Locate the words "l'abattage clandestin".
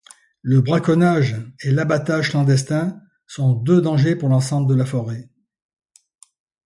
1.69-2.99